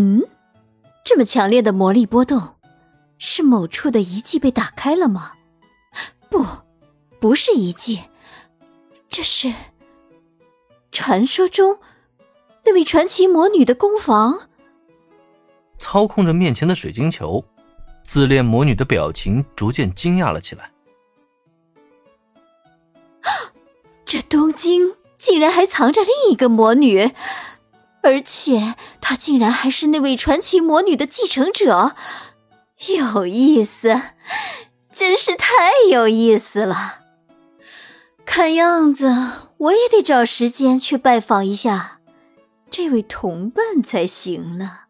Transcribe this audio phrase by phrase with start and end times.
[0.00, 0.26] 嗯，
[1.04, 2.56] 这么强烈的魔力波动，
[3.18, 5.32] 是某处的遗迹被打开了吗？
[6.30, 6.46] 不，
[7.20, 8.00] 不是遗迹，
[9.10, 9.52] 这是
[10.90, 11.78] 传说中
[12.64, 14.48] 那位传奇魔女的工房。
[15.78, 17.44] 操控着面前的水晶球，
[18.02, 20.72] 自恋魔女的表情逐渐惊讶了起来。
[24.06, 27.12] 这东京竟然还藏着另一个魔女，
[28.02, 31.94] 而且她竟然还是那位传奇魔女的继承者，
[32.98, 34.00] 有意思，
[34.92, 37.00] 真是太有意思了。
[38.24, 39.12] 看样子
[39.58, 41.98] 我也得找时间去拜访一下
[42.70, 44.84] 这位同伴才行了。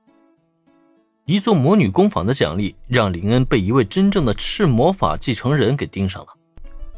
[1.24, 6.28] 一座魔女工坊的奖励让林恩被一位真正的赤魔法继承人给盯上了，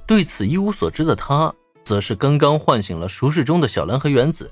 [0.06, 1.54] 对此一无所知的他。
[1.84, 4.50] 则是刚刚唤醒了熟睡中的小兰和原子，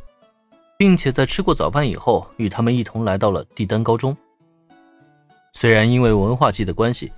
[0.80, 4.16] 并且在吃过早饭以后，与他们一同来到了帝丹高中。
[5.52, 7.12] 虽然因为文化季的关系，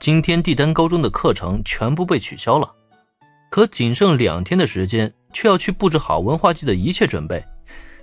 [0.00, 2.72] 今天帝丹高中的课程全部被取消了，
[3.50, 7.44] 可仅剩两天的时间，却要去布置好文化季的一切准备，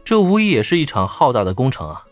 [0.04, 2.06] 这无疑也是一场浩大的工程啊！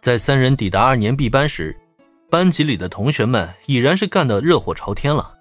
[0.00, 1.78] 在三人抵达二年 B 班时，
[2.30, 5.34] 班级里的同学们已然是干得热火朝天了。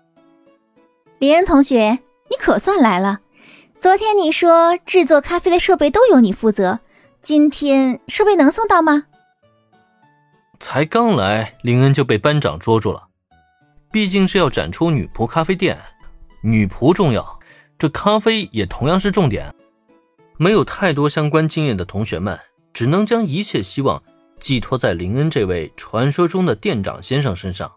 [1.20, 1.98] 林恩同学。
[2.28, 3.22] 你可算来了！
[3.80, 6.80] 昨天你说制作咖啡的设备都由你负责，
[7.22, 9.04] 今天设备能送到吗？
[10.60, 13.08] 才刚来，林恩就被班长捉住了。
[13.92, 15.78] 毕竟是要展出女仆咖啡店，
[16.42, 17.40] 女仆重要，
[17.78, 19.54] 这咖啡也同样是重点。
[20.38, 22.40] 没有太多相关经验的同学们，
[22.74, 24.02] 只能将一切希望
[24.40, 27.72] 寄托在林恩这位传说中的店长先生身上。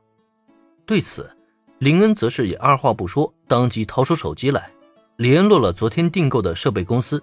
[0.86, 1.30] 对此，
[1.78, 4.70] 林恩则是也二话不说，当即掏出手机来，
[5.18, 7.20] 联络了昨天订购的设备公司。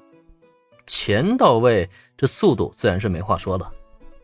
[0.85, 3.65] 钱到位，这速度自然是没话说的，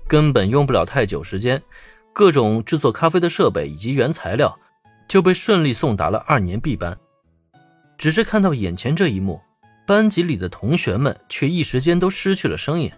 [0.09, 1.63] 根本用不了太久时间，
[2.11, 4.59] 各种制作咖啡的设备以及原材料
[5.07, 6.97] 就被顺利送达了二年 B 班。
[7.97, 9.39] 只是看到眼前这一幕，
[9.87, 12.91] 班级里的同学们却一时间都失去了声音。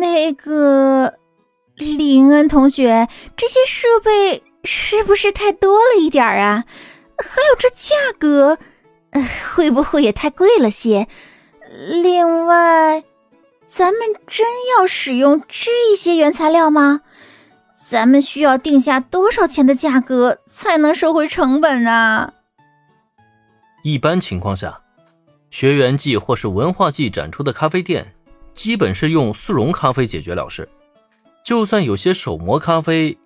[0.00, 1.14] 那个
[1.76, 4.42] 林恩同学，这些设备。
[4.64, 6.64] 是不是太多了一点啊？
[7.18, 8.58] 还有这价格，
[9.54, 11.08] 会不会也太贵了些？
[12.02, 13.02] 另外，
[13.66, 14.46] 咱们真
[14.76, 17.02] 要使用这些原材料吗？
[17.88, 22.34] 咱们需要定下多少钱的价格才能收回成本啊？
[23.82, 24.80] 一般情况下，
[25.50, 28.14] 学员季或是文化季展出的咖啡店，
[28.54, 30.68] 基本是用速溶咖啡解决了事。
[31.44, 33.18] 就算有些手磨咖啡。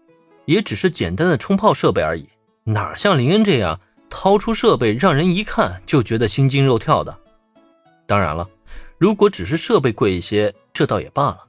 [0.44, 2.28] 也只是简单的冲泡设备而已，
[2.64, 7.18] 哪像林恩这样掏出设备，让人一看就觉得心惊肉跳的。
[8.06, 8.48] 当然了，
[8.98, 11.44] 如果只是设备贵一些，这倒也罢了。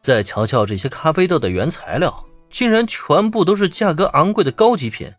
[0.00, 5.12] 再瞧瞧这些咖啡豆的原材料，竟然全部都是价格昂贵的高级品。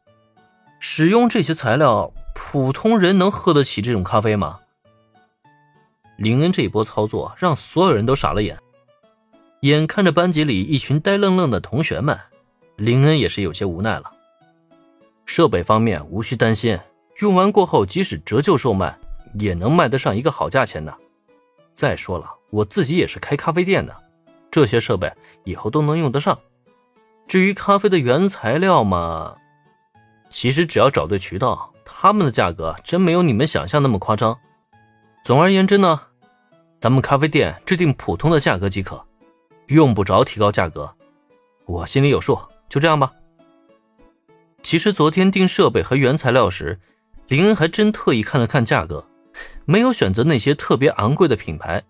[0.80, 4.60] 使用这些材料，普通人能喝得起这种咖啡吗？
[6.18, 8.58] 林恩这一波操作让所有人都傻了眼，
[9.62, 12.18] 眼看着班级里一群呆愣愣的同学们。
[12.76, 14.12] 林恩也是有些无奈了。
[15.28, 16.80] 设备方面无需担心，
[17.20, 18.98] 用完过后即使折旧售卖，
[19.38, 20.92] 也能卖得上一个好价钱的。
[21.74, 23.96] 再说了，我自己也是开咖啡店的，
[24.50, 25.12] 这些设备
[25.44, 26.40] 以后都能用得上。
[27.28, 29.36] 至于咖啡的原材料嘛，
[30.30, 34.36] 其实只要找对渠道，他们的价格真没有你们想象那么夸张。
[35.24, 36.00] 总而言之呢，
[36.80, 39.06] 咱们咖啡店制定普通的价格即可，
[39.68, 40.90] 用不着提高价格，
[41.66, 42.40] 我心里有数。
[42.70, 43.12] 就这样吧。
[44.64, 46.80] 其实昨天订设备和原材料时，
[47.28, 49.08] 林恩还真特意看了看价格，
[49.66, 51.82] 没有选择那些特别昂贵的品牌，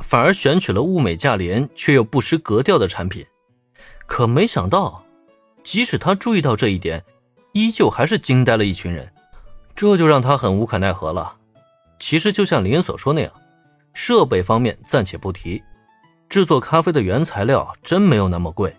[0.00, 3.24] 反而选取了物美价廉却又不失格调的产品。
[4.06, 5.04] 可没想到，
[5.62, 7.04] 即使他注意到这一点，
[7.52, 9.08] 依旧还是惊呆了一群人。
[9.76, 11.36] 这就让他很无可奈何了。
[11.98, 13.32] 其实就像林恩所说那样，
[13.92, 15.62] 设备方面暂且不提，
[16.28, 18.74] 制作咖啡的原材料真没有那么贵。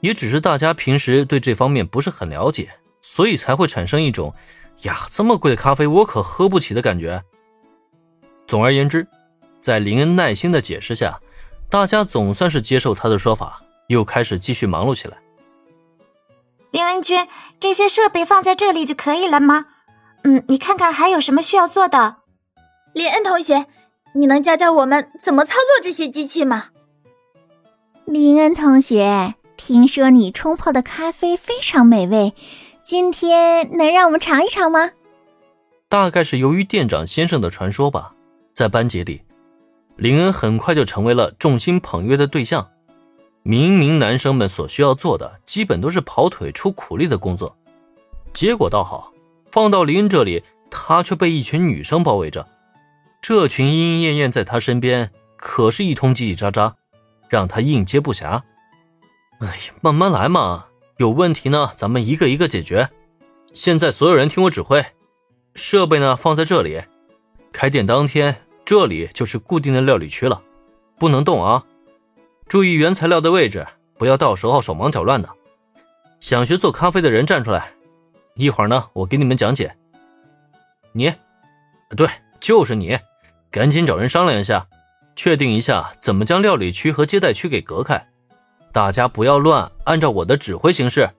[0.00, 4.32] 也只是大家平时对这方面不是很了解，所以才会产生一种
[4.82, 7.22] “呀，这么贵的咖啡我可喝不起”的感觉。
[8.46, 9.06] 总而言之，
[9.60, 11.20] 在林恩耐心的解释下，
[11.68, 15.18] 大家总算是接受他的说法，又开始继续忙碌起来。
[16.70, 17.26] 林恩君，
[17.58, 19.66] 这些设备放在这里就可以了吗？
[20.22, 22.18] 嗯，你看看还有什么需要做的？
[22.92, 23.66] 林恩同学，
[24.14, 26.68] 你能教教我们怎么操作这些机器吗？
[28.04, 29.34] 林恩同学。
[29.58, 32.32] 听说你冲泡的咖啡非常美味，
[32.84, 34.92] 今天能让我们尝一尝吗？
[35.88, 38.14] 大概是由于店长先生的传说吧，
[38.54, 39.20] 在班级里，
[39.96, 42.70] 林恩很快就成为了众星捧月的对象。
[43.42, 47.54] 明明男生们所需要做的，基本都是跑腿出苦力的工作，
[48.32, 49.12] 结果倒好，
[49.50, 52.46] 放到林恩这里，他却被一群女生包围着。
[53.20, 56.74] 这群莺莺燕燕在他身边，可是一通叽叽喳喳，
[57.28, 58.40] 让他应接不暇。
[59.40, 62.88] 哎呀，慢慢来嘛，有问题呢，咱们一个一个解决。
[63.52, 64.84] 现在所有人听我指挥，
[65.54, 66.82] 设备呢放在这里。
[67.52, 70.42] 开店当天，这里就是固定的料理区了，
[70.98, 71.64] 不能动啊！
[72.48, 75.28] 注意原材料的位置，不要到时候手忙脚乱的。
[76.20, 77.72] 想学做咖啡的人站出来，
[78.34, 79.76] 一会儿呢，我给你们讲解。
[80.92, 81.14] 你，
[81.96, 82.08] 对，
[82.40, 82.98] 就是你，
[83.52, 84.66] 赶紧找人商量一下，
[85.14, 88.08] 确定一下怎么将料理区和接待区给隔开。
[88.72, 91.10] 大家不要乱，按照我的指挥行事。